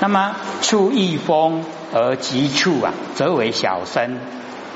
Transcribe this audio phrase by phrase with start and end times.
[0.00, 4.18] 那么触一风而急触啊，则为小生；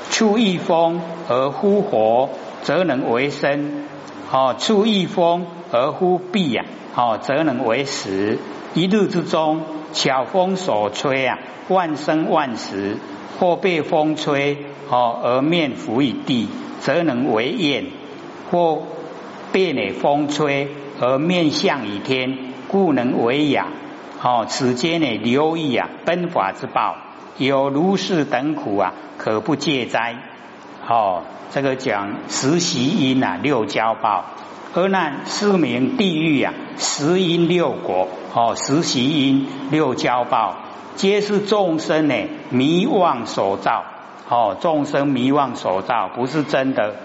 [0.09, 2.29] 触一风而呼活，
[2.61, 3.85] 则能为生。
[4.31, 6.65] 哦，触一风而呼闭呀，
[6.95, 8.39] 哦，则能为实。
[8.73, 9.61] 一日之中，
[9.93, 11.37] 巧风所吹啊，
[11.69, 12.97] 万生万时；
[13.39, 14.57] 或被风吹，
[14.89, 16.49] 哦，而面伏于地，
[16.81, 17.85] 则能为焰；
[18.51, 18.81] 或
[19.51, 20.67] 被那风吹
[20.99, 22.37] 而面向于天，
[22.67, 23.67] 故能为雅。
[24.23, 26.95] 哦，此间呢，留意啊，奔法之报，
[27.37, 30.15] 有如是等苦啊，可不戒哉。
[30.87, 34.23] 哦，这个讲十习因啊，六交报。
[34.73, 40.55] 而难四名地狱啊，十因六果哦，十习因六交报，
[40.95, 42.15] 皆是众生呢
[42.49, 43.83] 迷妄所造
[44.29, 46.95] 哦，众生迷妄所造，不是真的。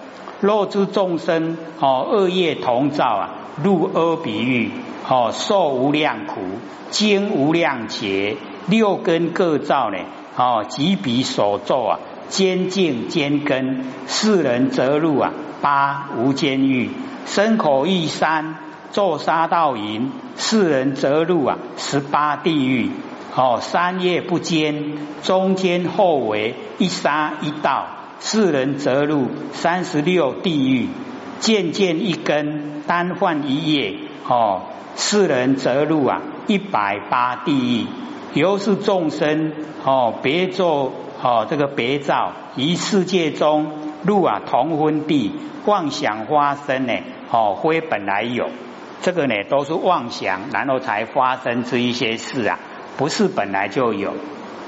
[0.41, 3.31] 若诸众生哦，恶业同造啊，
[3.63, 4.71] 入阿比喻
[5.09, 6.41] 哦，受无量苦，
[6.91, 9.99] 经无量劫，六根各造呢
[10.37, 16.91] 哦，即彼所作啊，坚净坚根，世人则入啊八无间狱。
[17.27, 18.57] 身口意三，
[18.93, 22.91] 坐杀道淫，世人则入啊十八地狱。
[23.35, 27.87] 哦，三业不坚，中间后为一杀一道，
[28.21, 30.89] 世人则入三十六地狱。
[31.41, 33.95] 渐渐一根，单换一夜。
[34.29, 34.63] 哦，
[34.97, 37.87] 世人则入啊一百八地狱。
[38.35, 39.53] 由是众生
[39.85, 45.33] 哦，别作哦这个别造，于世界中入啊同昏地，
[45.65, 46.95] 妄想发生呢。
[47.31, 48.51] 哦，非本来有，
[49.01, 52.59] 这个呢都是妄想，然后才发生这一些事啊，
[52.97, 54.13] 不是本来就有。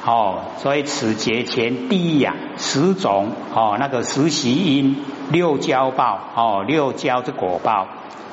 [0.05, 4.97] 哦，所以此节前第一呀，十种哦，那个十习因
[5.31, 7.87] 六交报哦，六交之果报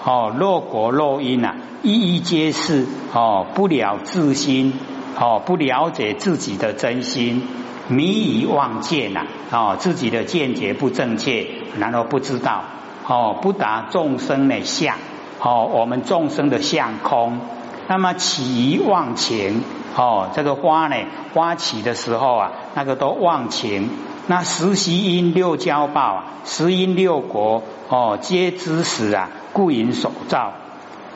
[0.04, 4.74] 哦，若果若因呐，一一皆是哦，不了自心
[5.20, 7.48] 哦，不了解自己的真心，
[7.90, 11.48] 迷以妄见呐哦，自己的见解不正确，
[11.78, 12.64] 然后不知道。
[13.10, 14.98] 哦，不达众生的相，
[15.42, 17.40] 哦，我们众生的相空，
[17.88, 19.64] 那么起于忘情，
[19.96, 20.96] 哦，这个花呢，
[21.34, 23.90] 花起的时候啊，那个都忘情，
[24.28, 30.54] 那十习因六交报啊，十因六国，哦，皆知识啊，故引所造。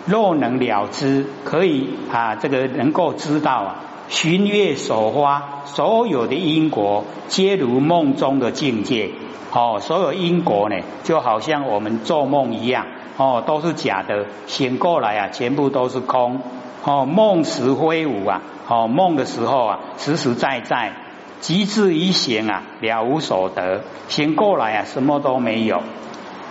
[0.05, 3.75] 若能了之，可以啊，这个能够知道啊，
[4.07, 9.11] 寻月所花，所有的因果，皆如梦中的境界。
[9.53, 12.85] 哦，所有因果呢，就好像我们做梦一样，
[13.17, 16.41] 哦，都是假的，醒过来啊，全部都是空。
[16.83, 20.93] 哦，梦时挥舞啊，哦，梦的时候啊，实实在在，
[21.39, 23.81] 极致一醒啊，了无所得。
[24.07, 25.81] 醒过来啊，什么都没有。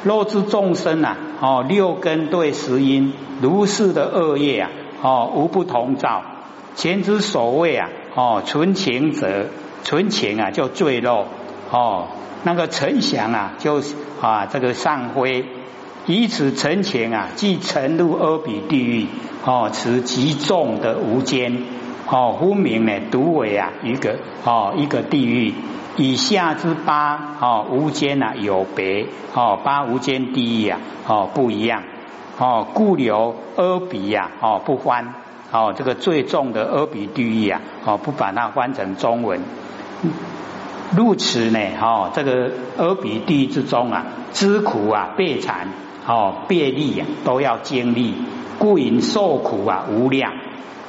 [0.04, 4.70] 若知众生啊，哦，六根对十因，如是的恶业啊，
[5.02, 6.22] 哦，无不同造。
[6.76, 9.46] 前之所谓啊，哦，纯情者，
[9.82, 11.26] 纯情啊，就坠落。
[11.70, 12.06] 哦。
[12.42, 13.82] 那个陈翔啊，就
[14.22, 15.44] 啊这个上灰，
[16.10, 19.06] 以此陈前啊，即沉入阿鼻地狱
[19.44, 21.62] 哦，此极重的无间
[22.08, 25.54] 哦，分明呢独为啊一个哦一个地狱，
[25.96, 31.84] 以下之八哦无间啊有别哦八无间地狱啊哦不一样
[32.38, 35.14] 哦故留阿鼻呀哦不翻
[35.52, 39.40] 哦这个最重的阿鼻地狱啊哦不把它翻成中文。
[40.96, 45.68] 入此呢，哦，这个阿鼻地狱之中啊，知苦啊，悲惨
[46.06, 48.14] 哦，别利啊，都要经历，
[48.58, 50.32] 故因受苦啊无量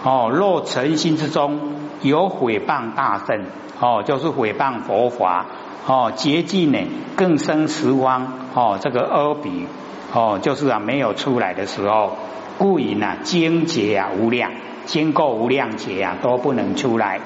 [0.03, 0.31] 哦。
[0.33, 1.59] 若诚心之中
[2.01, 3.45] 有毁谤大圣
[3.79, 5.45] 哦，就是毁谤佛法
[5.85, 6.79] 哦，竭尽呢
[7.16, 9.67] 更生十方哦，这个阿鼻
[10.13, 12.17] 哦，就是啊没有出来的时候，
[12.57, 14.51] 故因啊精劫啊无量，
[14.85, 17.19] 经过无量劫啊都不能出来。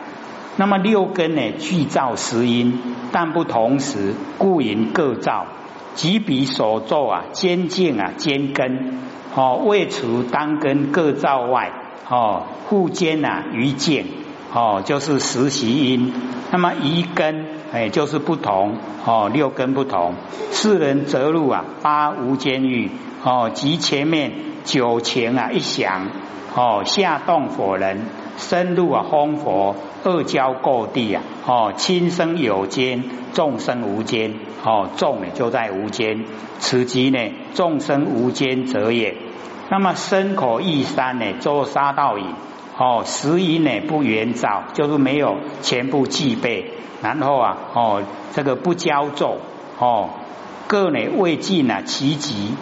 [0.57, 2.81] 那么六根呢，具造十因，
[3.11, 5.45] 但不同时，故因各造。
[5.95, 8.99] 即彼所作啊，兼净啊，兼根
[9.33, 11.71] 哦，未除单根各造外
[12.09, 14.05] 哦，互兼啊，于见
[14.53, 16.13] 哦，就是实习因。
[16.51, 20.13] 那么一根哎，就是不同哦，六根不同。
[20.51, 22.91] 世人则入啊，八无间狱
[23.23, 24.33] 哦，即前面
[24.63, 26.07] 九情啊一响
[26.55, 28.05] 哦，下动火人。
[28.37, 33.03] 深入啊，空佛二交各地啊，哦，亲生有间，
[33.33, 34.33] 众生无间，
[34.63, 36.25] 哦，众呢就在无间，
[36.59, 37.19] 此即呢
[37.53, 39.15] 众生无间者也。
[39.69, 42.23] 那么身口意三呢，做杀道矣。
[42.77, 46.73] 哦，十因呢不圆照，就是没有全部具备。
[47.01, 48.03] 然后啊，哦，
[48.33, 49.37] 这个不骄纵，
[49.79, 50.09] 哦，
[50.67, 52.53] 各呢未尽啊其极，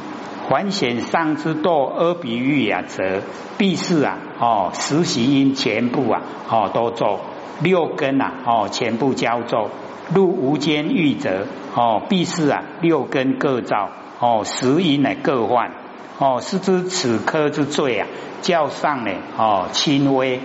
[0.50, 3.22] 凡显上之道而比喻啊，则
[3.57, 7.22] 必是啊哦，实习因全部啊哦都做
[7.62, 9.69] 六根啊哦全部交奏
[10.13, 15.72] 入无间狱则哦，必是啊六根各造哦，十因呢各换
[16.19, 18.07] 哦，是知此科之罪啊
[18.42, 20.42] 较上呢哦轻微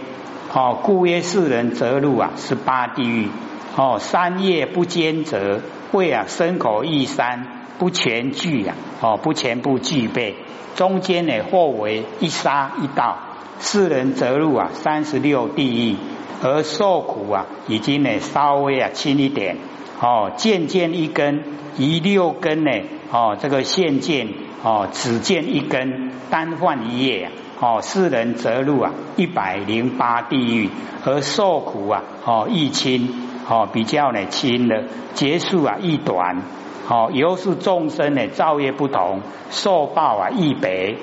[0.55, 3.29] 哦，故曰世人则入啊十八地狱。
[3.77, 5.61] 哦，三业不兼则
[5.93, 7.55] 为啊身口意三。
[7.79, 10.35] 不全具啊，哦，不全部具备，
[10.75, 13.19] 中间呢或为一沙一道，
[13.61, 15.97] 世人则入啊三十六地狱，
[16.43, 19.59] 而受苦啊已经呢稍微啊轻一点，
[20.01, 21.45] 哦，渐渐一根，
[21.77, 22.73] 一六根呢，
[23.13, 24.27] 哦，这个现见
[24.65, 27.31] 哦只见一根，单换一夜，
[27.61, 30.69] 哦，世人则入啊一百零八地狱，
[31.05, 34.85] 而受苦啊哦亦轻，哦比较呢轻的，
[35.15, 36.43] 结束啊亦短。
[36.89, 40.97] 哦，由是众生呢，造业不同，受报啊亦别。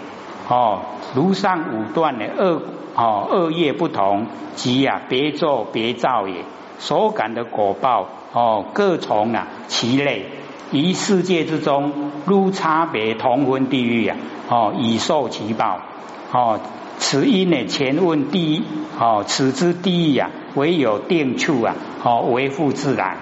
[0.48, 0.80] 哦，
[1.16, 2.62] 如上五段的恶
[2.96, 6.44] 哦恶业不同，即啊别作别造也。
[6.78, 10.26] 所感的果报哦各从啊其类，
[10.72, 14.18] 于世界之中，如差别同分地狱啊
[14.50, 15.80] 哦以受其报。
[16.32, 16.60] 哦，
[16.98, 18.64] 此因呢前问第一
[19.00, 21.76] 哦此之地狱啊，唯有定处啊
[22.06, 23.18] 哦维护自然。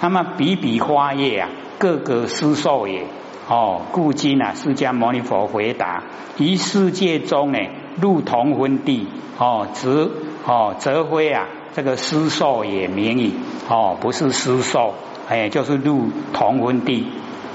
[0.00, 1.48] 那么比比花叶啊。
[1.78, 3.04] 各个施受也
[3.50, 6.04] 哦，故今啊，释迦牟尼佛回答：
[6.38, 7.58] 于世界中呢，
[8.00, 9.06] 入同分地
[9.36, 10.10] 哦，则
[10.46, 13.34] 哦则非啊，这个施受也名矣
[13.68, 14.94] 哦，不是施受，
[15.28, 17.08] 哎，就是入同分地。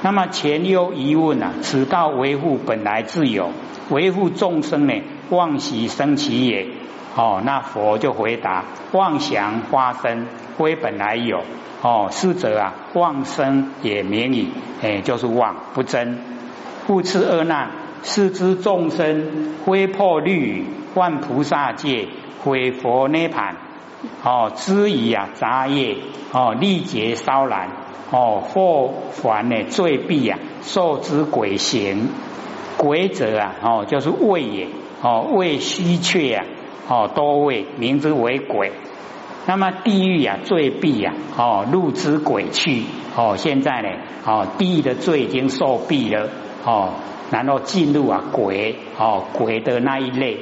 [0.04, 3.50] 那么前有疑问啊，此道维护本来自有，
[3.90, 4.94] 维护众生呢，
[5.32, 6.68] 妄喜生其也
[7.16, 7.42] 哦。
[7.44, 10.28] 那佛就回答：妄想发生，
[10.58, 11.42] 非本来有。
[11.84, 14.52] 哦，是者啊，妄生也名矣，
[14.84, 16.20] 哎，就是妄不真，
[16.86, 17.72] 故次恶难，
[18.04, 20.64] 是之众生挥破律，
[20.94, 22.08] 万菩萨戒，
[22.44, 23.56] 毁佛涅盘，
[24.24, 25.98] 哦，知以啊杂业，
[26.32, 27.70] 哦，力竭烧然，
[28.12, 32.10] 哦，或凡呢罪弊啊，受之鬼行，
[32.78, 34.68] 鬼者啊，哦，就是畏也，
[35.02, 36.46] 哦，畏虚怯啊，
[36.88, 38.72] 哦，多畏，名之为鬼。
[39.48, 42.84] 那么地狱呀，罪弊呀，哦，入之鬼去，
[43.16, 43.90] 哦，现在呢，
[44.26, 46.30] 哦，地狱的罪已经受毙了，
[46.64, 46.90] 哦，
[47.32, 50.42] 然后进入啊鬼，哦，鬼的那一类，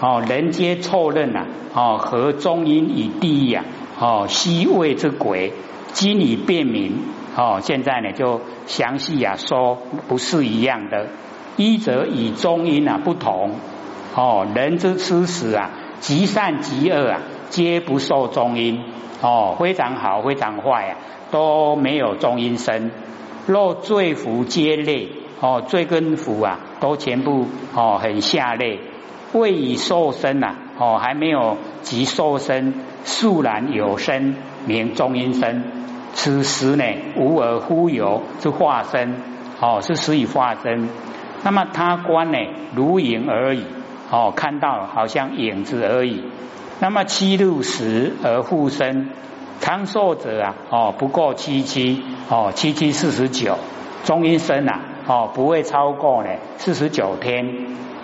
[0.00, 3.64] 哦，人皆错认呐，哦，和中阴以地狱啊，
[4.00, 5.52] 哦，西位之鬼，
[5.92, 7.02] 今已辨明，
[7.36, 9.76] 哦，现在呢就详细啊说
[10.08, 11.08] 不是一样的，
[11.58, 13.50] 一则与中阴啊不同，
[14.14, 15.70] 哦，人之吃食啊，
[16.00, 17.20] 极善极恶啊。
[17.50, 18.82] 皆不受中阴
[19.20, 20.96] 哦，非常好，非常坏啊，
[21.30, 22.90] 都没有中阴身。
[23.46, 28.80] 若罪福皆类哦，罪跟福啊，都全部哦很下类。
[29.34, 32.72] 未以受身呐哦，还没有即受身，
[33.04, 35.64] 肃然有身，名中阴身。
[36.14, 36.84] 此时呢，
[37.16, 39.14] 无而忽有之化身
[39.60, 40.88] 哦，是死以化身。
[41.44, 42.38] 那么他观呢，
[42.74, 43.64] 如影而已
[44.12, 46.22] 哦，看到好像影子而已。
[46.80, 49.08] 那么七入十而复生，
[49.58, 53.56] 长寿者啊，哦，不过七七，哦，七七四十九，
[54.04, 56.28] 中阴身啊，哦，不会超过呢
[56.58, 57.46] 四十九天。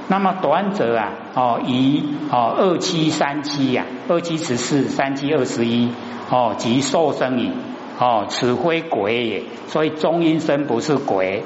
[0.09, 5.93] 那么短者啊，哦，以哦二七三七呀，二七十四，三七二十一，
[6.31, 7.53] 哦，即寿生矣，
[7.99, 9.43] 哦，此非鬼也。
[9.67, 11.43] 所以中阴身不是鬼。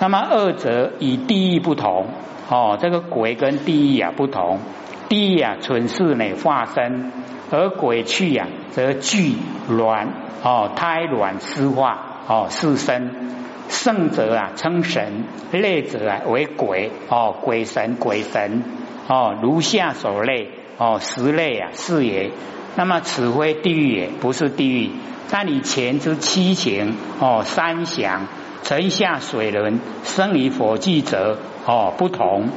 [0.00, 2.06] 那么二者以地域不同，
[2.50, 4.58] 哦，这个鬼跟地狱啊不同。
[5.08, 7.12] 地狱啊，存世呢化身，
[7.50, 9.34] 而鬼去呀，则具
[9.68, 10.08] 卵
[10.42, 13.30] 哦，胎卵湿化哦，是身。
[13.68, 18.64] 圣者啊称神，类者啊为鬼哦，鬼神鬼神
[19.06, 22.32] 哦，如下所类哦，十类啊是也。
[22.76, 24.90] 那么此非地狱也，不是地狱。
[25.30, 28.26] 但以前之七情哦，三想
[28.62, 32.48] 沉下水轮，生于火炬者哦，不同。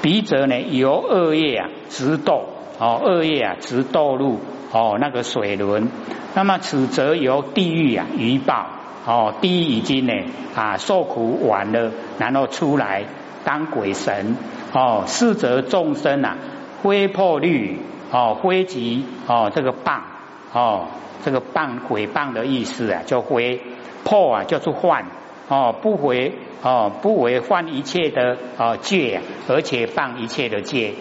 [0.00, 2.42] 彼者呢，由恶业啊直堕
[2.78, 4.38] 哦，恶业啊直堕入
[4.72, 5.88] 哦那个水轮。
[6.34, 8.66] 那么此则由地狱啊余报
[9.04, 10.12] 哦，地狱已经呢
[10.54, 13.04] 啊受苦完了，然后出来
[13.44, 14.36] 当鬼神
[14.72, 15.02] 哦。
[15.06, 16.36] 是则众生啊
[16.82, 17.80] 挥破律
[18.12, 20.04] 哦，挥及哦这个棒
[20.52, 20.86] 哦，
[21.24, 23.60] 这个棒鬼棒的意思啊，叫挥
[24.04, 25.06] 破啊，叫做换
[25.48, 26.32] 哦，不回。
[26.60, 30.94] 哦，不为犯一切的哦戒，而且犯一切的戒。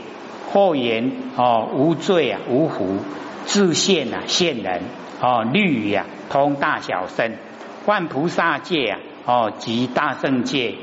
[0.54, 3.00] 后言哦，无罪啊，无福，
[3.46, 4.84] 自现啊，现人
[5.20, 7.32] 哦，律呀，通大小圣，
[7.88, 10.75] 万菩萨戒啊，哦，及大圣戒，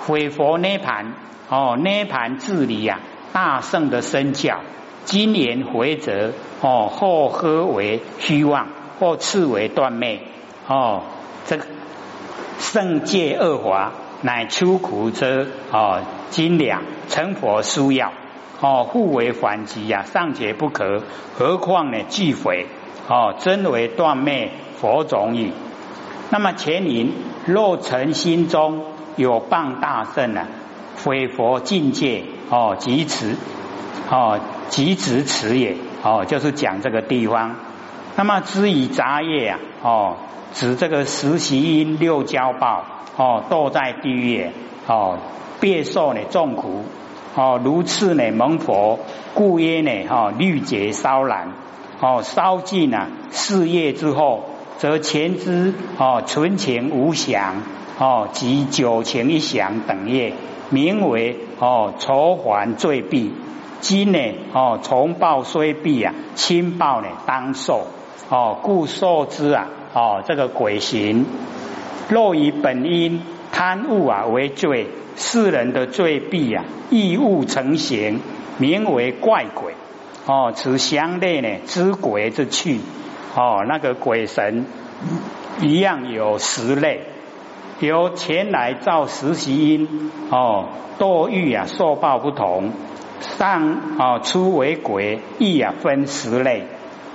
[0.00, 1.14] 毁佛涅盘
[1.48, 3.00] 哦，涅盘治理呀，
[3.32, 4.60] 大圣的身教，
[5.06, 8.68] 今言回则哦，或喝为虚妄，
[9.00, 10.20] 或次为断灭
[10.66, 11.04] 哦，
[11.46, 11.64] 这个
[12.58, 18.12] 圣界恶华，乃出苦者哦，精良成佛殊要
[18.60, 21.02] 哦，互为反击呀，尚且不可，
[21.38, 21.98] 何况呢？
[22.08, 22.66] 俱毁
[23.08, 24.50] 哦，真为断灭
[24.80, 25.52] 佛种矣。
[26.30, 27.12] 那么前人，
[27.46, 28.84] 若诚心中
[29.16, 30.48] 有谤大圣啊，
[31.04, 33.36] 毁佛境界哦，即此
[34.10, 37.54] 哦，即指此也哦，就是讲这个地方。
[38.18, 40.16] 那么知以杂业啊哦，
[40.52, 42.84] 指这个实习因六交报
[43.16, 44.44] 哦，堕在地狱
[44.88, 45.18] 哦，
[45.60, 46.84] 别受呢众苦
[47.36, 48.98] 哦，如次呢蒙佛，
[49.34, 51.52] 故曰呢哈律劫烧然
[52.00, 54.46] 哦，烧尽啊事业之后。
[54.78, 57.62] 则前之哦，存情无想
[57.98, 60.32] 哦，及九情一想等业，
[60.70, 63.32] 名为哦愁还罪弊。
[63.80, 64.18] 今呢
[64.52, 67.86] 哦，重报虽弊啊，轻报呢当受
[68.30, 71.24] 哦，故受之啊哦，这个鬼行。
[72.10, 78.20] 若以本因贪物啊为罪，世人的罪弊啊，异物成形，
[78.58, 79.74] 名为怪鬼
[80.26, 80.52] 哦。
[80.54, 82.80] 此相类呢知鬼之趣。
[83.34, 84.66] 哦，那个鬼神
[85.60, 87.02] 一样有十类，
[87.80, 90.68] 由前来造实习因哦，
[90.98, 92.72] 堕欲啊受报不同，
[93.20, 96.66] 上啊出为鬼亦啊分十类。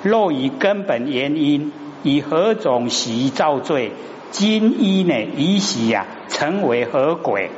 [0.03, 1.71] 若以根本原因，
[2.03, 3.93] 以何种习造罪？
[4.31, 7.49] 今依呢以习啊成为何鬼？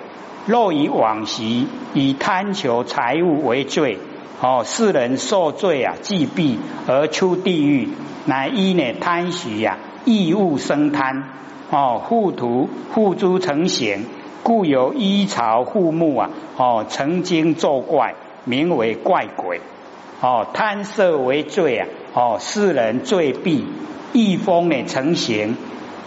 [0.46, 3.98] 若以往习以贪求财物为罪，
[4.42, 7.90] 哦世人受罪啊既毙而出地狱。
[8.26, 11.24] 乃一呢贪习呀，异物生贪
[11.72, 14.06] 哦，护图护诸成形，
[14.44, 19.62] 故有依巢护木啊哦，曾经作怪，名为怪鬼
[20.26, 23.68] 哦，贪色为罪啊哦，世人罪必
[24.12, 25.56] 异风呢成形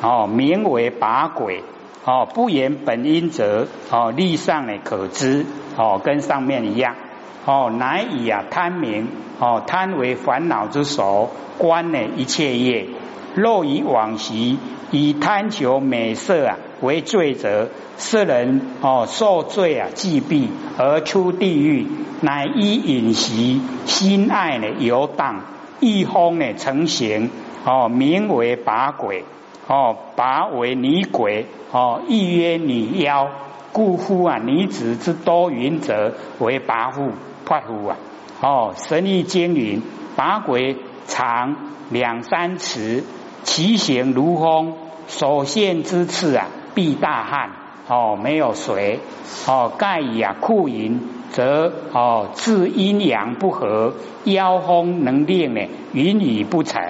[0.02, 1.62] 哦，名为拔鬼
[2.04, 5.46] 哦，不言本因者哦，立上呢可知
[5.76, 6.96] 哦，跟上面一样。
[7.46, 9.06] 哦，乃以啊贪名
[9.38, 12.88] 哦，贪为烦恼之首，观呢一切业。
[13.36, 14.58] 若以往昔
[14.90, 21.86] 以贪求美色啊为罪责，世人哦受罪啊既毙而出地狱，
[22.20, 25.42] 乃依饮食心爱呢游荡，
[25.80, 27.30] 一风呢成形
[27.64, 29.24] 哦，名为拔鬼
[29.66, 33.28] 哦，拔为女鬼哦，亦曰女妖，
[33.72, 37.12] 故夫啊女子之多云者为拔夫。
[37.48, 37.96] 发乎啊！
[38.42, 39.80] 哦，神力经云，
[40.16, 40.76] 八鬼
[41.06, 41.56] 长
[41.88, 43.04] 两三尺，
[43.42, 44.74] 其形如风，
[45.06, 47.50] 所现之次啊，必大旱。
[47.88, 49.00] 哦，没有水。
[49.46, 56.82] 哦，盖以啊库银，则哦自阴阳不和，妖风能令呢云雨不成。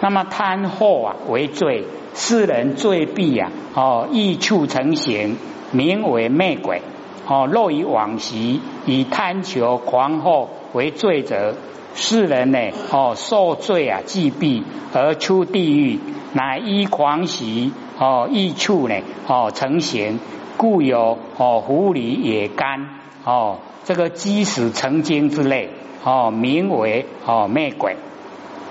[0.00, 5.36] 那么贪祸啊为罪，世人罪必啊哦易处成形，
[5.70, 6.82] 名为魅鬼。
[7.28, 11.54] 哦，若以往昔以贪求狂惑为罪者，
[11.94, 12.58] 世人呢？
[12.90, 15.98] 哦，受罪啊，既毙而出地狱，
[16.32, 18.94] 乃依狂喜哦，易处呢？
[19.26, 20.18] 哦，成形，
[20.56, 22.88] 故有哦，狐狸野干
[23.24, 25.70] 哦，这个鸡屎成精之类
[26.04, 27.96] 哦，名为哦，魅鬼。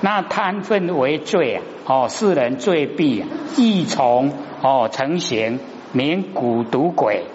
[0.01, 3.23] 那贪分为罪啊，哦，世人罪必
[3.55, 5.59] 易从哦，成形，
[5.93, 7.25] 名蛊毒鬼。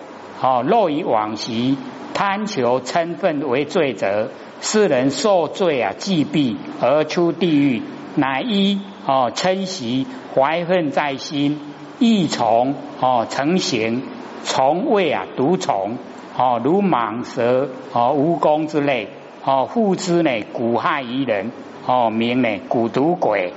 [0.43, 1.79] 哦，若以往昔
[2.13, 7.83] 贪求称分为罪者，世人受罪啊，既毙而出地狱，
[8.15, 11.61] 乃依哦嗔习怀恨在心，
[11.99, 14.03] 亦从哦成形，
[14.43, 15.99] 从未啊毒虫
[16.37, 19.09] 哦，如蟒蛇哦蜈蚣之类
[19.45, 21.51] 哦，互之呢蛊害于人
[21.87, 23.53] 哦，名呢蛊毒鬼。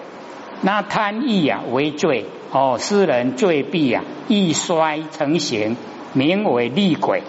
[0.61, 5.77] 那贪欲啊为罪哦，世人罪必啊易衰成形。
[6.11, 7.21] 名为厉鬼，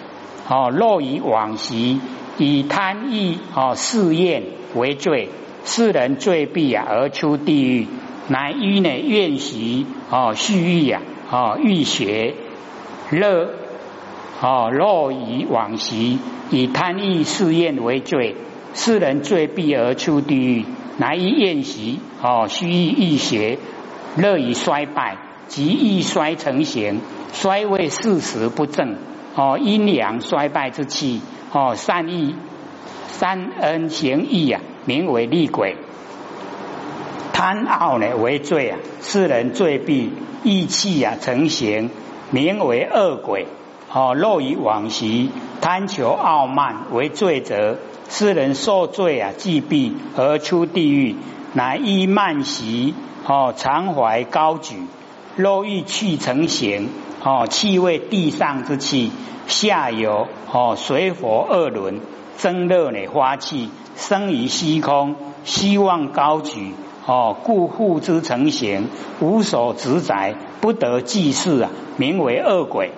[0.49, 2.01] 哦，若以往昔
[2.37, 4.43] 以贪欲哦试验
[4.75, 5.29] 为罪，
[5.63, 7.87] 世人罪必啊而出地狱，
[8.27, 12.33] 乃于呢怨习哦蓄欲啊哦欲学
[13.11, 13.49] 乐
[14.41, 16.19] 哦若以往昔
[16.49, 18.35] 以贪欲试验为罪，
[18.73, 20.65] 世人罪必而出地狱，
[20.97, 23.59] 乃于怨习哦蓄欲欲学
[24.17, 25.17] 乐以衰败。
[25.47, 27.01] 即易衰成形，
[27.33, 28.95] 衰为事实不正
[29.35, 31.21] 哦，阴阳衰败之气
[31.51, 32.35] 哦，善意
[33.07, 35.75] 三恩行义啊，名为厉鬼。
[37.33, 41.89] 贪傲呢为罪啊，世人罪必意气啊成形，
[42.29, 43.47] 名为恶鬼
[43.91, 47.77] 哦，漏于往昔，贪求傲慢为罪责，
[48.07, 51.15] 世人受罪啊，既毙而出地狱，
[51.53, 52.93] 乃依慢习
[53.27, 54.77] 哦，常怀高举，
[55.35, 56.89] 肉欲去成形
[57.23, 59.11] 哦，气味地上之气，
[59.47, 62.01] 下游哦，水火二轮，
[62.37, 66.73] 蒸热呢花气，生于虚空，希望高举。
[67.05, 68.87] 哦，故复之成形，
[69.19, 72.91] 无所执宅，不得祭祀啊，名为恶鬼。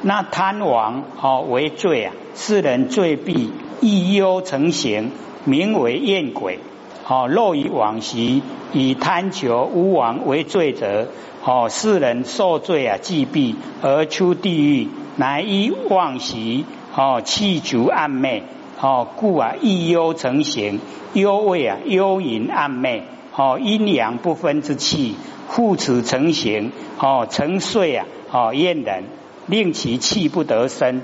[0.00, 5.10] 那贪王哦为罪啊，世人罪必亦忧成形，
[5.44, 6.58] 名为厌鬼。
[7.06, 8.42] 哦，若以往昔
[8.72, 11.08] 以贪求无王为罪者，
[11.44, 16.64] 哦，世人受罪啊，既毙而出地狱，乃依妄习
[16.96, 18.42] 哦，气足暗昧
[18.80, 20.80] 哦，故啊亦忧成形，
[21.12, 23.02] 忧畏啊，幽隐暗昧。
[23.36, 25.16] 哦，阴阳不分之气，
[25.48, 26.70] 互此成形。
[27.00, 29.02] 哦，成睡啊，哦，厌人，
[29.46, 31.02] 令其气不得生。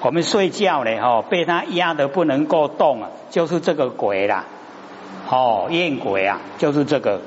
[0.00, 4.46] 我们睡觉呢，哦，被他压得不能够动啊，就是这个鬼啦。
[5.34, 7.22] 哦，厌鬼啊，就是这个。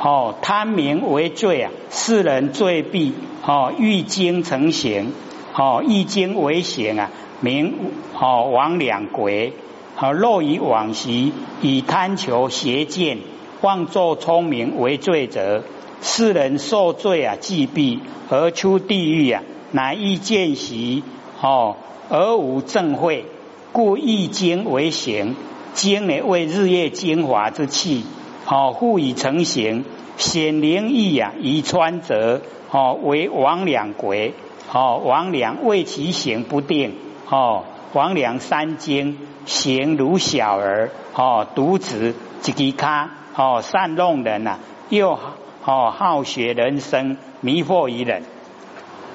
[0.00, 3.14] 哦，贪名为罪啊，世人罪必。
[3.46, 5.12] 哦，欲精成形。
[5.56, 7.74] 哦，欲精为形啊，名
[8.18, 9.52] 哦亡两鬼。
[9.96, 11.32] 哦，若以往昔
[11.62, 13.18] 以贪求邪见。
[13.60, 15.62] 妄作聪明为罪者，
[16.02, 21.04] 世人受罪啊，既毙而出地狱啊，乃易见习
[21.40, 21.76] 哦，
[22.10, 23.26] 而无正慧，
[23.72, 25.36] 故易精为形，
[25.74, 28.06] 精呢为日月精华之气，
[28.46, 29.84] 哦，复以成形，
[30.16, 32.40] 显灵异啊，以穿则
[32.70, 34.32] 哦为王两鬼，
[34.72, 36.94] 哦王两为其形不定，
[37.28, 42.14] 哦王两三经形如小儿，哦独子
[42.44, 43.10] 一吉卡。
[43.36, 45.18] 哦，善弄人呐，又
[45.64, 48.22] 哦好学人生，迷惑于人。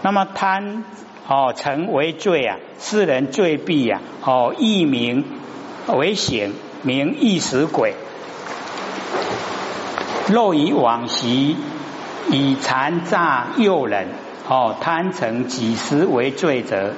[0.01, 0.83] 那么贪
[1.25, 4.01] 哦成为罪啊，世人罪必呀。
[4.25, 5.23] 哦，一名
[5.87, 6.51] 为显，
[6.83, 7.93] 名一时鬼。
[10.27, 11.57] 若以往昔
[12.29, 14.07] 以残诈诱人，
[14.47, 16.93] 哦贪成几时为罪者，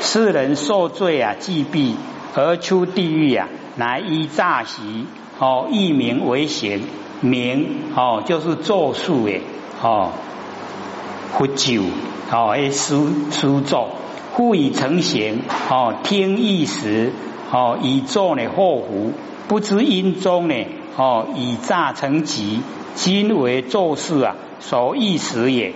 [0.00, 1.96] 世人受罪啊，既必
[2.34, 5.06] 而出地狱啊，乃依诈习。
[5.38, 6.80] 哦，一名为显，
[7.20, 9.42] 名哦就是咒术诶，
[9.82, 10.12] 哦，
[11.32, 11.82] 佛咒
[12.32, 13.88] 哦，诶书书咒，
[14.34, 17.12] 复以成形哦，听意时
[17.50, 19.12] 哦，以作呢祸福，
[19.48, 20.54] 不知因中呢
[20.96, 22.60] 哦，以诈成吉，
[22.94, 25.72] 今为咒事啊，所意时也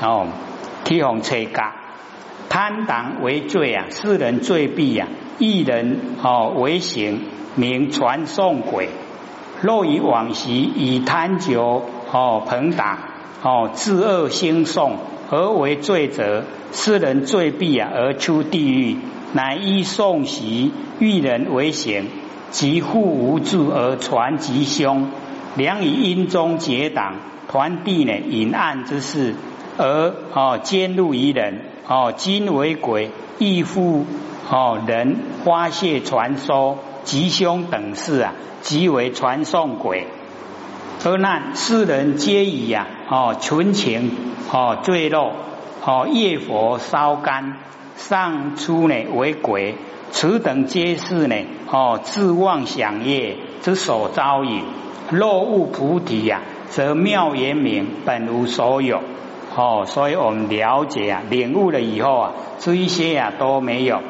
[0.00, 0.26] 哦，
[0.84, 1.74] 提红切嘎，
[2.48, 5.06] 贪党为罪啊，世人罪必呀，
[5.38, 7.20] 一人哦为行，
[7.54, 8.88] 名传送鬼。
[9.60, 12.98] 若以往昔以贪酒哦朋党
[13.42, 14.96] 哦自恶兴讼
[15.30, 18.96] 而为罪者，世人罪必啊而出地狱，
[19.32, 22.06] 乃依送习遇人为贤，
[22.50, 25.10] 及父无助而传吉凶，
[25.56, 27.16] 良以阴中结党，
[27.48, 29.34] 团地呢隐暗之事，
[29.78, 34.06] 而哦兼入于人哦今为鬼，亦复
[34.50, 38.34] 哦人发泄传说吉凶等事啊。
[38.62, 40.06] 即为传送鬼，
[41.04, 44.12] 而难世人皆以呀哦纯情
[44.52, 45.32] 哦坠落
[45.84, 47.56] 哦业佛烧干
[48.08, 49.76] 上出呢为鬼，
[50.10, 51.36] 此等皆是呢
[51.70, 54.62] 哦自妄想业之所招引。
[55.10, 59.00] 若悟菩提呀，则妙言明本无所有
[59.54, 59.84] 哦。
[59.86, 64.00] 所以我们了解啊，领悟了以后啊，这一些呀都没有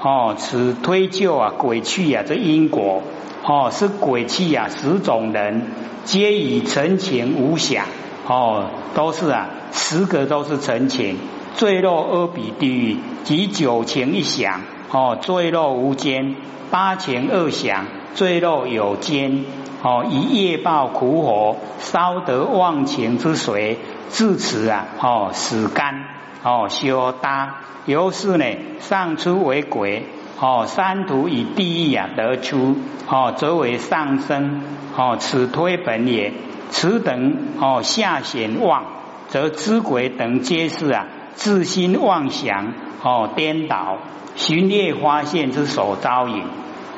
[0.00, 0.34] 哦。
[0.36, 3.02] 此推就啊鬼去啊这因果。
[3.44, 4.68] 哦，是鬼气啊！
[4.68, 5.62] 十种人
[6.04, 7.86] 皆以成情无想，
[8.24, 11.16] 哦，都是啊，十个都是成情，
[11.56, 16.34] 坠落阿鼻地狱；及九情一想，哦，坠落无间；
[16.70, 19.44] 八情二想，坠落有间。
[19.82, 23.78] 哦，以业报苦火烧得忘情之水，
[24.10, 26.04] 至此啊，哦，死干，
[26.44, 28.44] 哦，修搭，由是呢，
[28.78, 30.06] 上出为鬼。
[30.40, 32.76] 哦，三途以地狱啊得出，
[33.08, 34.62] 哦，则为上升，
[34.96, 36.32] 哦，此推本也。
[36.70, 38.84] 此等哦下显旺，
[39.28, 43.98] 则知鬼等皆是啊自心妄想，哦颠倒，
[44.34, 46.42] 寻业发现之所招引。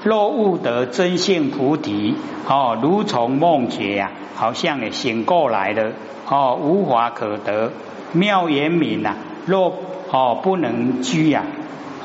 [0.02, 2.14] 若悟得真性菩提，
[2.48, 5.92] 哦，如从梦觉呀，好像也醒过来了，
[6.28, 7.72] 哦，无法可得。
[8.12, 9.14] 妙言明呐，
[9.46, 9.74] 若
[10.10, 11.44] 哦不能居呀。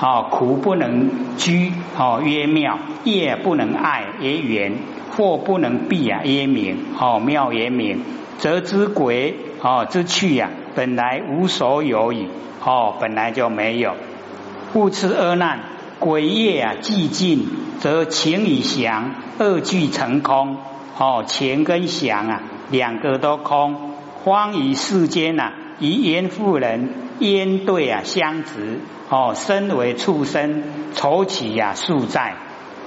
[0.01, 4.71] 哦，苦不能居，哦曰妙；业不能爱，曰圆；
[5.11, 6.77] 祸不能避啊，曰明。
[6.97, 8.01] 哦，妙曰明，
[8.37, 12.29] 则知鬼哦之去呀，本来无所有矣。
[12.63, 13.95] 哦，本来就没有。
[14.73, 15.59] 不吃恶难，
[15.99, 17.47] 鬼业啊寂静，
[17.79, 20.57] 则情与祥二俱成空。
[20.97, 23.93] 哦，情跟祥啊，两个都空。
[24.23, 28.81] 荒于世间呐，与阎妇人焉对啊相执？
[29.09, 32.35] 哦，身为畜生，愁起呀宿债。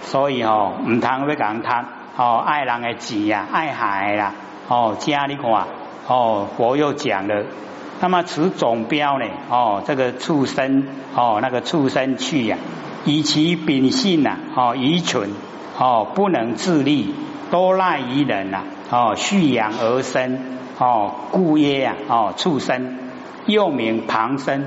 [0.03, 4.35] 所以哦，唔通要讲他哦，爱人的钱呀，爱孩啦。
[4.69, 5.51] 哦，家里看
[6.07, 7.45] 哦，佛又讲了。
[8.01, 9.27] 那么此总标呢？
[9.49, 12.59] 哦，这个畜生哦，那个畜生去呀，
[13.05, 15.31] 以其秉性呐，哦，愚蠢
[15.79, 17.15] 哦，不能自立，
[17.53, 20.41] 多赖于人呐，哦，蓄养而生
[20.79, 22.99] 哦，故曰呀，哦，畜生
[23.47, 24.65] 又名旁生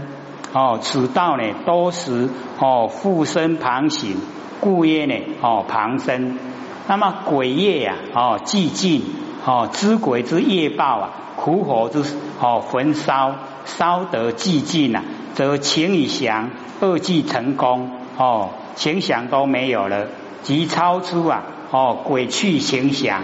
[0.54, 4.16] 哦，此道呢，多时哦，附身旁行，
[4.62, 6.40] 故曰呢，哦，旁生。
[6.88, 9.02] 那么鬼业呀，哦，寂静
[9.46, 11.10] 哦，知鬼之业报啊。
[11.46, 12.04] 苦火之
[12.42, 15.04] 哦焚烧烧得寂静呐，
[15.36, 16.50] 则情与祥
[16.82, 20.08] 二俱成功哦，情想都没有了，
[20.42, 23.22] 即超出啊哦鬼去情祥，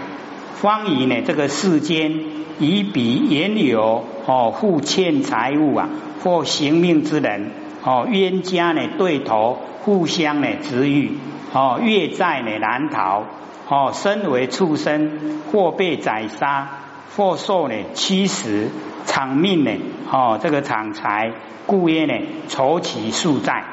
[0.54, 2.12] 方以呢这个世间
[2.60, 5.88] 以彼言流哦互欠财物啊
[6.22, 7.50] 或行命之人
[7.82, 11.18] 哦冤家呢对头互相呢执欲
[11.52, 13.24] 哦越债呢难逃
[13.68, 16.81] 哦身为畜生或被宰杀。
[17.16, 18.70] 或受呢七十
[19.04, 19.70] 场命呢
[20.10, 21.32] 哦这个场财
[21.66, 22.14] 故曰呢
[22.48, 23.64] 筹起数债。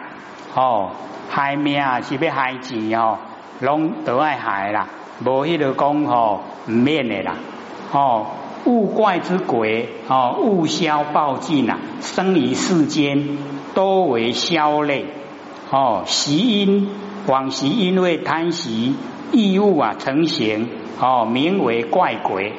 [0.56, 0.91] 哦
[1.30, 3.19] 害命啊是要害钱哦
[3.60, 4.88] 拢都爱害啦。
[5.23, 7.36] 无迄个讲吼唔免的啦。
[7.91, 8.25] 哦
[8.65, 13.38] 物怪之鬼哦物消暴尽啊生于世间
[13.73, 15.06] 多为消类
[15.71, 16.89] 哦习因
[17.28, 18.95] 往昔因为贪习
[19.32, 20.67] 异物啊成形
[20.99, 22.54] 哦名为怪鬼。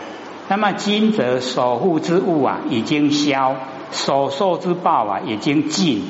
[0.50, 3.54] 那么今则守护之物啊，已经消；
[3.92, 6.02] 所受之报啊，已经尽。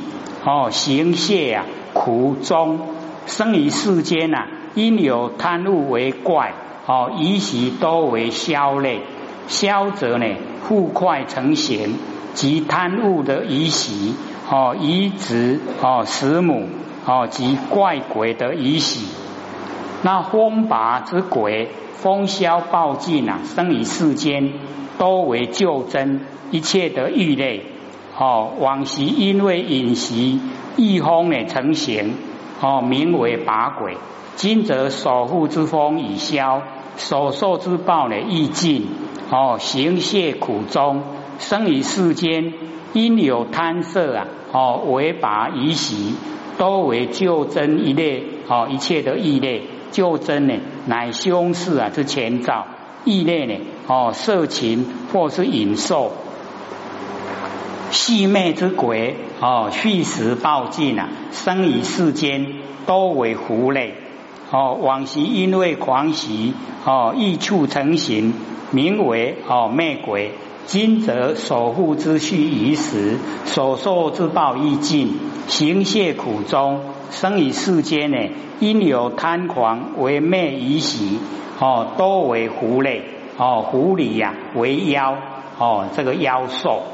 [0.47, 2.81] 哦，行谢啊，苦中
[3.27, 6.55] 生于世间呐，因有贪物为怪。
[6.87, 9.03] 哦，以习多为消类，
[9.47, 10.25] 消则呢，
[10.63, 11.99] 复快成形，
[12.33, 14.15] 即贪物的遗习。
[14.51, 16.67] 哦，移植哦，死母
[17.05, 19.05] 哦，即怪鬼的遗习。
[20.03, 21.69] 那风拔之鬼。
[22.01, 24.55] 风消暴尽啊，生于世间，
[24.99, 27.67] 多为旧真，一切的欲类。
[28.19, 30.39] 哦，往昔因为饮食
[30.79, 32.15] 异风呢成形，
[32.63, 33.99] 哦，名为拔鬼。
[34.35, 36.63] 今则守护之风已消，
[36.97, 38.89] 所受之报呢亦尽。
[39.31, 41.03] 哦，行谢苦中，
[41.39, 42.55] 生于世间，
[42.95, 46.15] 因有贪色啊，哦，为拔以习，
[46.57, 48.25] 多为旧真一类。
[48.49, 49.65] 哦，一切的异类。
[49.91, 50.55] 就真呢，
[50.87, 52.67] 乃凶事啊之前兆；
[53.05, 53.55] 异类呢，
[53.87, 56.13] 哦，色情或是隐兽，
[57.91, 62.47] 戏媚之鬼，哦，虚实暴尽啊，生于世间，
[62.87, 63.95] 多为狐类。
[64.53, 68.35] 哦，往昔因为狂喜，哦，易处成形，
[68.73, 70.33] 名为哦媚鬼。
[70.71, 76.83] 今则守护之须已时，所受之报亦尽，行谢苦中。
[77.11, 78.17] 生于世间呢，
[78.61, 81.19] 因有贪狂为魅以喜，
[81.59, 83.03] 哦，多为狐类，
[83.37, 85.17] 哦，狐狸呀为妖，
[85.59, 86.85] 哦，这个妖兽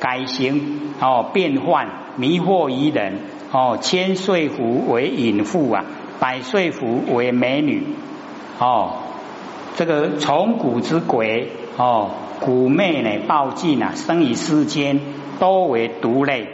[0.00, 3.18] 改形，哦，变幻迷惑于人，
[3.52, 5.84] 哦，千岁狐为隐妇啊，
[6.18, 7.82] 百岁狐为美女，
[8.58, 8.92] 哦，
[9.76, 15.00] 这个从古之鬼，哦，古魅呢暴尽啊，生于世间
[15.38, 16.48] 多为毒类。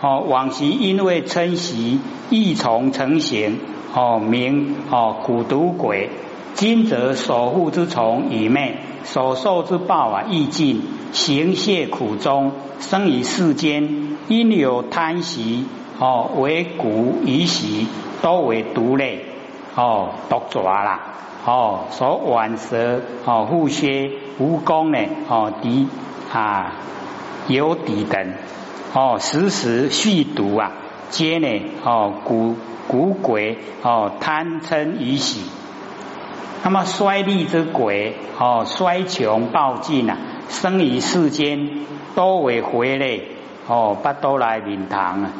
[0.00, 3.58] 哦，往昔因为嗔习异虫成形，
[3.94, 6.10] 哦名哦苦毒鬼。
[6.52, 15.66] 今则守护之虫已灭，所受之报啊亦尽，行谢苦中，生于世间，因有贪习，
[15.98, 17.88] 哦为骨以习，
[18.22, 19.24] 多为毒类，
[19.74, 21.00] 哦毒蛇啦，
[21.44, 25.88] 哦所挽蛇，哦护蝎、蜈蚣呢，哦敌
[26.32, 26.72] 啊
[27.48, 28.32] 有敌等。
[28.94, 30.70] 哦，时时续毒啊，
[31.10, 32.54] 皆呢哦，古
[32.86, 35.42] 古鬼哦，贪嗔疑喜。
[36.62, 40.16] 那么衰利之鬼哦，衰穷暴尽啊，
[40.48, 41.68] 生于世间
[42.14, 43.26] 多为回类
[43.66, 45.30] 哦，不都来领堂啊。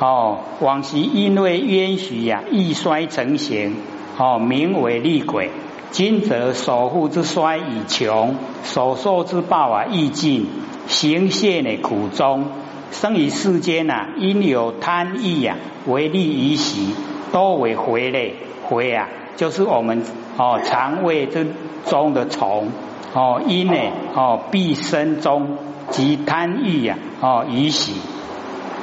[0.00, 3.76] 哦，往昔因为冤许呀，易衰成形
[4.18, 5.50] 哦，名为厉鬼。
[5.90, 10.46] 今则守护之衰已穷，所受之报啊亦尽，
[10.88, 12.46] 行谢呢苦中。
[12.90, 16.94] 生于世间呐，因有贪欲呀，为利于喜，
[17.32, 18.34] 多为回类。
[18.68, 20.02] 回啊，就是我们
[20.36, 21.46] 哦肠胃之
[21.86, 22.68] 中的虫
[23.14, 23.78] 哦，因呢
[24.14, 25.56] 哦必生中
[25.90, 27.94] 及贪欲呀哦于喜。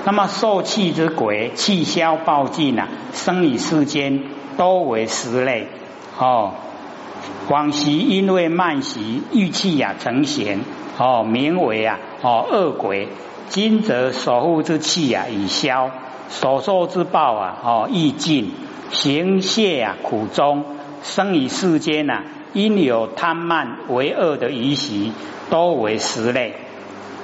[0.06, 4.24] 那么受气之鬼，气消报尽啊，生于世间
[4.58, 5.68] 多为十类
[6.18, 6.54] 哦。
[7.50, 10.62] 往昔因为慢习欲气呀成形
[10.98, 13.10] 哦，名为啊哦恶鬼。
[13.50, 15.92] 今则守护之气呀已消，
[16.30, 18.52] 所受之报啊哦亦尽，
[18.92, 20.66] 行谢啊苦中，
[21.04, 25.12] 生于世间呐，因有贪慢为恶的余习，
[25.50, 26.56] 多为十类。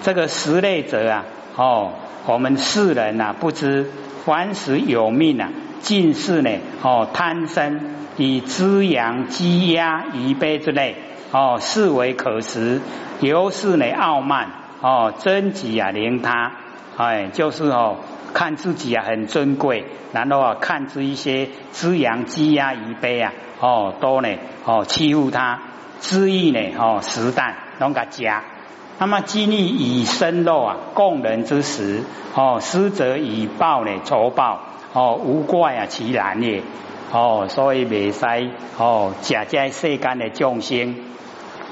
[0.03, 1.91] 这个十类者啊哦，
[2.27, 3.89] 我们世人呐不知，
[4.25, 5.49] 凡时有命啊，
[5.81, 7.95] 尽是呢哦贪生。
[8.21, 10.97] 以滋养积压遗悲之类
[11.31, 12.81] 哦，视为可食，
[13.21, 14.49] 由是呢傲慢
[14.81, 16.51] 哦，争己啊怜他，
[16.97, 17.95] 哎，就是哦
[18.33, 24.27] 看自己啊很尊贵，然后啊看这一些滋养积压遗悲啊哦都呢
[24.65, 25.61] 哦欺负他，
[26.01, 28.43] 恣意呢哦食啖拢个加，
[28.97, 32.03] 那么今日以生肉啊供人之食
[32.35, 34.59] 哦，施则以报呢酬报
[34.93, 36.61] 哦，无怪啊其然也。
[37.11, 38.23] 哦，所以未使
[38.77, 40.95] 哦，假在世间的众生，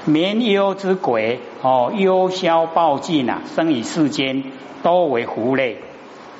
[0.04, 4.42] 绵忧之鬼哦，忧消暴尽啊，生于世间
[4.82, 5.78] 都为狐类。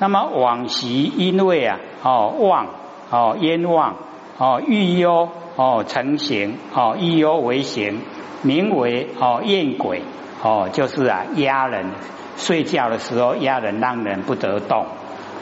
[0.01, 2.67] 那么往昔因为啊哦妄
[3.11, 3.95] 哦冤妄
[4.37, 8.01] 哦欲忧哦成形哦欲忧为形，
[8.43, 10.03] 名为哦厌鬼
[10.43, 11.87] 哦，就是啊压人
[12.37, 14.87] 睡觉的时候压人，让人不得动。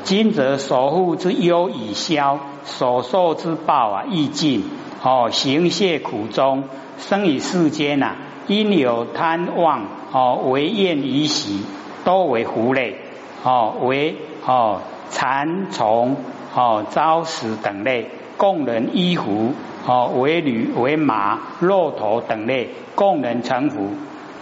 [0.04, 4.64] 今则所护之忧已消，所受之报啊亦尽。
[5.02, 6.64] 哦，行谢苦中，
[6.98, 8.16] 生于世间呐，
[8.48, 11.64] 因有贪妄哦为厌于喜，
[12.04, 12.96] 多为狐类
[13.44, 14.80] 哦为哦
[15.10, 16.16] 蚕虫
[16.54, 19.52] 哦招死等类，供人衣服
[19.86, 23.90] 哦为驴为马骆驼等类，供人乘服。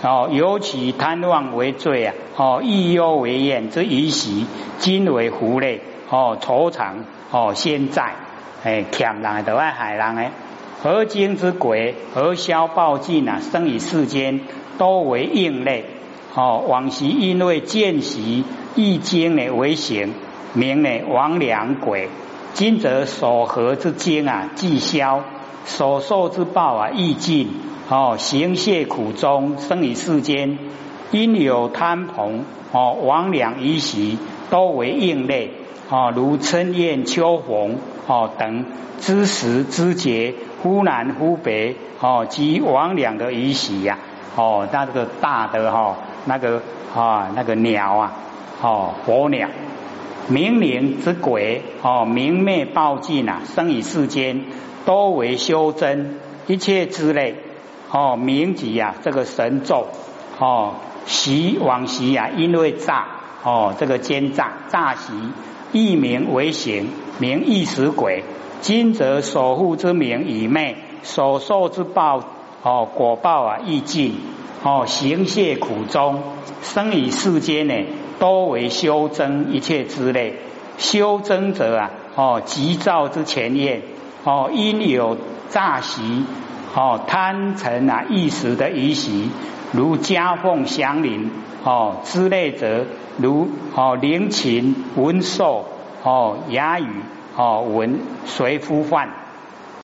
[0.03, 2.15] 哦，尤其贪妄为罪啊！
[2.37, 4.47] 哦，欲忧为厌之余习，
[4.79, 5.81] 今为狐类。
[6.11, 8.13] 哦，愁肠哦，现在
[8.63, 10.31] 哎，欠人都爱害人诶。
[10.83, 13.41] 何经之鬼，何消暴尽啊？
[13.41, 14.41] 生于世间，
[14.77, 15.87] 多为应类。
[16.35, 20.13] 哦，往昔因为见习易经呢为形，
[20.53, 22.11] 名呢亡良鬼。
[22.53, 25.23] 今则所合之经啊，既消，
[25.65, 27.49] 所受之报啊，易尽。
[27.87, 30.59] 哦，行谢苦中，生于世间，
[31.11, 34.19] 因有贪朋哦，亡两一习，
[34.49, 35.51] 多为应类
[35.91, 38.65] 哦，如春燕、秋鸿哦等
[39.01, 43.99] 知时知节，忽南忽北哦，及亡两的一习呀
[44.35, 46.63] 哦，那这个大的哈，那个
[46.97, 48.13] 啊那个鸟啊
[48.63, 49.51] 哦，火鸟，
[50.31, 54.43] 冥灵之鬼哦，明灭暴尽啊，生于世间，
[54.87, 57.44] 多为修真一切之类。
[57.97, 59.87] 哦，名籍呀，这个神咒
[60.41, 60.75] 哦，
[61.07, 63.07] 习往习呀，因为诈
[63.45, 65.13] 哦，这个奸诈诈习，
[65.71, 66.89] 一名为行，
[67.21, 68.25] 名一时鬼。
[68.61, 72.21] 今则守护之名已昧，所受之报
[72.65, 74.17] 哦，果报啊亦尽
[74.65, 76.21] 哦，行谢苦中，
[76.63, 77.75] 生于世间呢，
[78.19, 80.41] 多为修真一切之类。
[80.79, 83.83] 修真者啊，哦，急躁之前验
[84.25, 85.17] 哦，因有
[85.49, 86.25] 诈习。
[86.75, 89.31] 哦，贪嗔啊，一时的疑习，
[89.73, 91.31] 如家凤祥林
[91.63, 95.67] 哦之类者，如哦灵禽文兽
[96.03, 96.89] 哦哑语
[97.37, 99.09] 哦文随夫犯